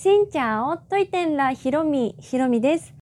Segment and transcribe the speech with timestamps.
[0.00, 2.94] しんちゃんおっといてんらひろみひろみです。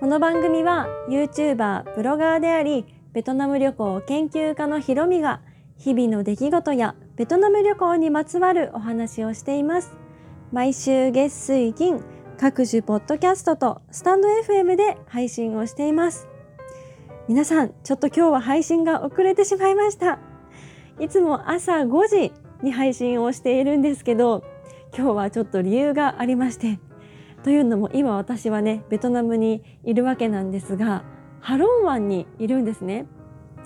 [0.00, 5.42] この番組は YouTuber ブロガーでありベトナム旅行研究家のひろみが
[5.76, 9.94] 日々の出来事やベトナム旅行にまつわるお話をしています。
[10.50, 12.02] 毎週月水金
[12.38, 16.28] 各種ポッドキャストとスタンド FM で配信をしています。
[17.28, 20.18] 皆さんちょっと今日は配信が遅れてしまいました。
[20.98, 22.32] いつも朝5時
[22.66, 24.44] に配信をしているんですけど
[24.96, 26.80] 今日はちょっと理由がありまして
[27.44, 31.04] というのも今私はねベトナムにいるわけなんですが
[31.40, 33.06] ハロン湾にいるんですね。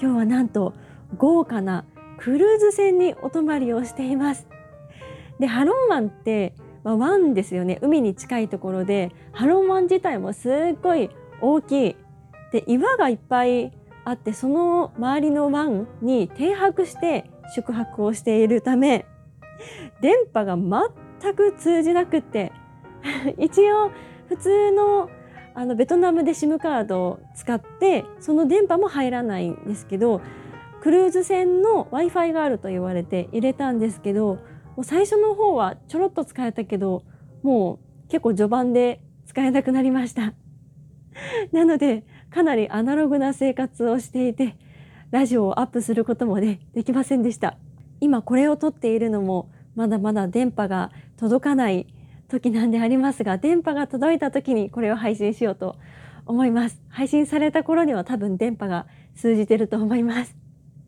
[0.02, 0.74] 今日はなんと
[1.16, 1.86] 豪華な
[2.18, 4.46] クルーズ船にお泊まりをしています。
[5.38, 7.78] でハロン湾ってまあ、湾ですよね。
[7.80, 11.08] 海に近いところでハロン湾自体もすっごい
[11.40, 11.96] 大きい。
[12.52, 13.72] で岩がいっぱい
[14.04, 19.06] あってその周りの湾に停泊して宿泊をしているため
[20.00, 22.52] 電波が全く通じなくて
[23.38, 23.90] 一応
[24.28, 25.08] 普通の
[25.52, 30.20] あのベトナムで SIM カードを使ってその電波も入らないんですけど
[30.80, 34.38] クルーズ船の w i f i があると言われて入れたんですけども
[34.78, 37.02] う最初の方はちょろっと使えたけど
[37.42, 40.32] もう結構序盤で使えなくなりました。
[41.52, 44.56] なのでかなりアナログな生活をしていて
[45.10, 47.56] ラジオをアップすることもねできませんでした。
[48.00, 51.86] 今これを撮っているのもまだまだ電波が届かない
[52.28, 55.76] 時なんでありますが電波が届いた時にこれを配信しようと
[56.26, 56.80] 思います。
[56.88, 58.86] 配信された頃には多分電波が
[59.16, 60.36] 通じてると思います。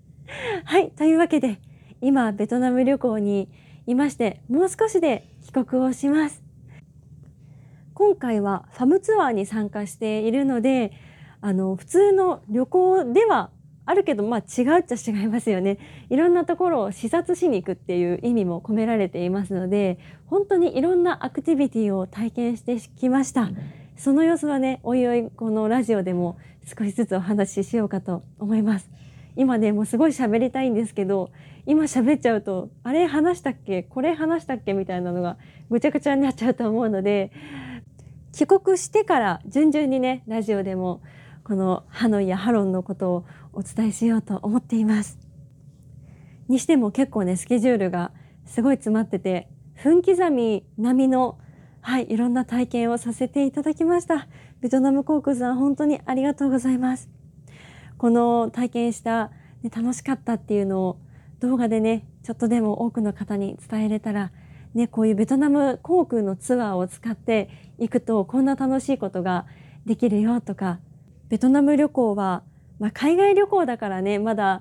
[0.65, 1.59] はいというわけで
[2.01, 3.49] 今ベトナム旅行に
[3.89, 6.45] いましてもう少しで帰国をします。
[7.95, 10.93] 今回はファムツアーに参加しているので
[11.41, 13.51] あの普通の旅行では
[13.85, 15.79] あるけどまあ違うっちゃ違いますよね。
[16.09, 23.51] いろんなところを視察しに行くっていう意味も込められていますので本当にいろんなアクティビティを体験してきました。
[23.97, 28.89] その様子はねおいおいこのラジオでも少しずつお話ししようかと思います。
[29.35, 31.31] 今ねもうすごい喋りたいんですけど
[31.67, 33.83] 今喋っちゃうとあれ話したっけ？
[33.83, 34.75] これ話したっけ？
[34.75, 35.39] みたいなのが
[35.71, 37.33] ぐちゃぐちゃになっちゃうと思うので
[38.33, 41.03] 帰国してから順々にねラジオでも
[41.45, 45.19] このハノイやハロンのことをお伝えしようと思っています。
[46.49, 48.13] にしても結構ねスケジュールが
[48.47, 49.49] すごい詰まってて
[49.83, 51.39] 分刻み並みの
[51.81, 54.29] はいいろんな体験をさせていただきました
[54.61, 57.09] ベトナム航空さん本当にありがとうございます
[57.99, 59.31] この体験した、
[59.63, 60.99] ね、楽しかったっていうのを
[61.41, 64.31] 動画でねちょっとでも多くの方に伝えれたら
[64.75, 67.49] ねこういうベトナム航空のツアーを使って
[67.79, 69.47] いくとこんな楽しいことが
[69.87, 70.79] できるよとか
[71.33, 72.43] ベトナム旅行は、
[72.83, 74.61] まあ、海外旅行だからねまだ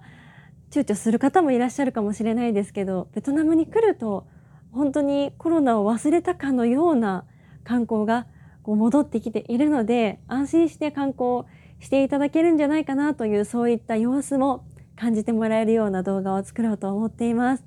[0.69, 4.27] 躊躇する方もいらっしゃるかもしれないですけどベトナムに来ると
[4.71, 7.25] 本当にコロナを忘れたかのような
[7.63, 8.27] 観光が
[8.61, 11.45] こう戻ってきているので安心して観光
[11.79, 17.63] していただけるんじゃないかなというそういった様子も感じてもらえるような動画を作ろうと思っています。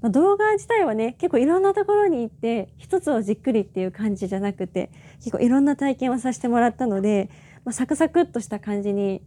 [0.00, 7.30] まあ、動画自体はね結構いろんなところに行って一つをじっくりっていう感じじゃなくて結構いろんな体験をさせてもらったので、
[7.64, 9.22] まあ、サクサクっとした感じに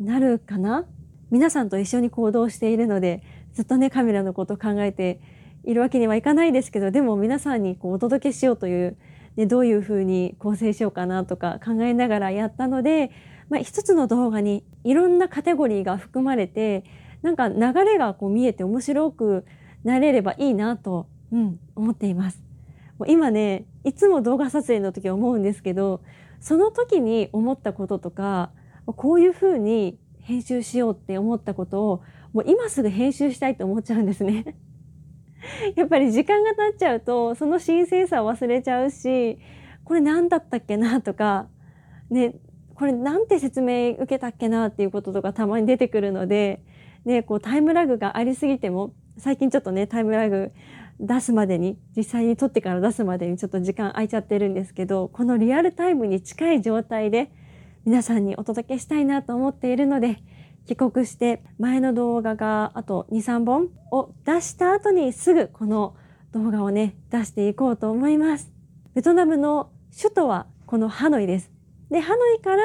[0.00, 0.84] なるかな？
[1.30, 3.22] 皆さんと一緒に行動しているので
[3.52, 5.20] ずっとねカメラのこと考えて
[5.64, 8.96] いるわけにはいかないですけどでも皆さんにこうお届けしようという、
[9.36, 13.10] ね、どういうふうに構成しようかなとか考えながらやったので
[13.50, 16.82] まあ、一つの動画にいろんなカテゴリーが含まれて
[17.20, 19.44] なんか流れがこう見えて面白く
[19.84, 22.42] なれればいいなと、うん、思っています。
[22.98, 26.00] もう今ねいつも動画撮影の時思うんですけど
[26.40, 28.50] その時に思ったこととか
[28.92, 32.02] こういうふうに編集しようって思ったことを
[32.32, 34.56] もう今すぐ編集したいと思っちゃうんですね。
[35.76, 39.38] やっぱり時間が経っちゃうとその新鮮さを忘れちゃうし
[39.84, 41.48] これ何だったっけなとか
[42.10, 42.34] ね
[42.74, 46.62] これなんて説明受けたっけなっていうこととかたまに出てくるので、
[47.04, 50.52] ね、こうタイムラグがありすぎても最近ちょっとねタイムラグ
[51.00, 57.30] 出すまでに実際に撮ってから出すまでにちょっと時間空いちゃってるんですけどこのリアルタイムに近い状態で
[57.86, 60.22] 皆さんにお届けしたいなと思っているので
[60.66, 65.94] 帰国して前の動画があと23本を出した後にすぐこの
[66.32, 68.50] 動画をね出していこうと思います。
[68.94, 71.50] ベトナムの首都はこのハノイです。
[71.90, 72.62] でハノイから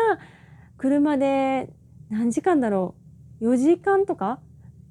[0.78, 1.70] 車で
[2.10, 2.96] 何時間だろ
[3.42, 4.40] う？4時間とか？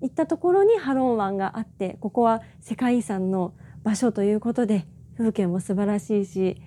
[0.02, 4.86] 行ったところにハロン湾があってここは世界遺産の場所ということで
[5.16, 6.60] 風景も素晴らしいし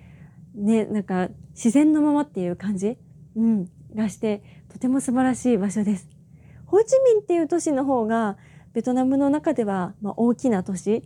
[0.54, 2.98] ねなんか自然のままっていう感じ、
[3.36, 6.08] うん、がしてとても素晴らしい場所です。
[6.66, 8.36] ホーチミンっていう都市の方が
[8.72, 11.04] ベトナムの中では、まあ、大きな都市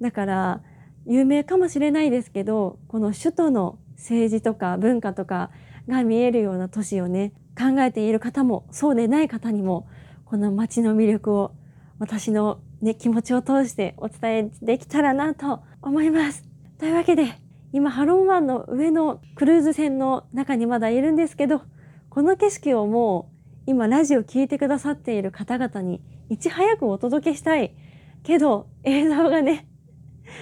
[0.00, 0.60] だから
[1.06, 5.50] 有名かもしれないですけどこの首都の政治とか文化とか
[5.88, 9.88] が見えるような都市をね考えている方もそうでない方にも
[10.24, 11.52] この街の魅力を
[11.98, 16.44] 私の、ね、気持ちを通してお伝えできたらなと思います。
[16.78, 21.62] というわけで今ハロンの上のクルーズ船の中にまだいるんですけど
[22.08, 23.30] この景色をも
[23.66, 26.00] う今ラジオ聞いてくださっている方々に
[26.30, 27.74] いち早くお届けしたい。
[28.22, 29.66] けど映像がね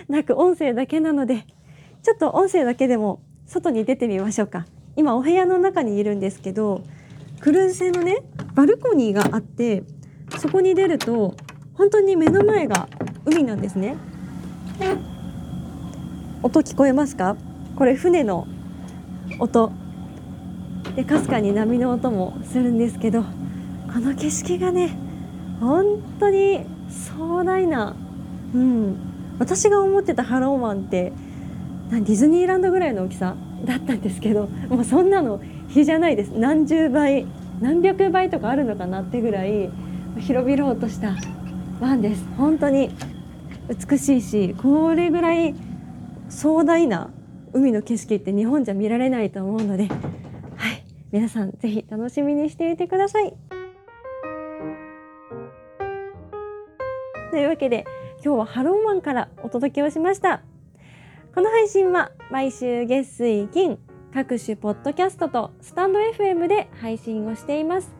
[0.08, 1.46] なく音声だけなので
[2.02, 4.66] ちょっと音声だけでも外に出てみましょうか。
[4.96, 6.82] 今お部屋の中にいるんですけど
[7.40, 8.22] クルーズ船のね
[8.54, 9.84] バルコニーがあって
[10.38, 11.34] そこに出ると
[11.74, 12.88] 本当に目の前が
[13.24, 13.96] 海なんですね。
[16.42, 17.36] 音聞こえますか？
[17.76, 18.46] これ船の
[19.38, 19.72] 音。
[20.94, 23.28] でかすかに波の音もするんですけどこ
[24.00, 24.96] の景色がね
[25.60, 25.84] 本
[26.18, 27.96] 当に壮大な、
[28.54, 28.96] うん、
[29.38, 31.12] 私が思ってたハローマンって
[31.90, 36.28] ディズニーランドぐらいの大きさだったんですけどもうそんなの比じゃないです。
[36.30, 37.26] 何十倍
[37.60, 39.70] 何百倍とかあるのかなってぐらい
[40.20, 41.14] 広々とした
[41.80, 42.24] 湾です。
[42.38, 42.90] 本当に
[43.68, 45.54] 美しいしこれぐらい
[46.28, 47.10] 壮大な
[47.52, 53.34] 海の景色って日本じゃ見られないと思うので、はい、皆さんぜひ楽しみにしていてください。
[57.30, 57.84] というわけで
[58.24, 60.42] 今日はハローマンからお届けをしました。
[61.34, 63.78] この配信は毎週月水金
[64.12, 67.94] 各種ポッドキャストとスタンド FM で配信をしています。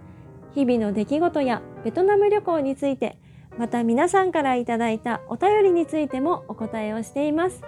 [0.55, 3.19] 日々の出来事やベトナム旅行について、
[3.58, 7.62] また皆さんからいただいたお便りについてもお答えをしています。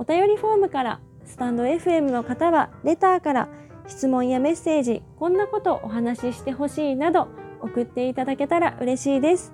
[0.00, 3.48] お便りフォームから、スタンド FM の方はレターから
[3.86, 7.28] 質問やメッセージ、こんなことお話ししてほしいなど
[7.60, 9.52] 送っていただけたら嬉しいです。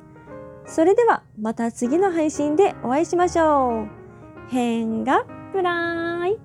[0.65, 3.89] それではまた次の配信でお会いしましょう。
[4.49, 6.39] 変がプライ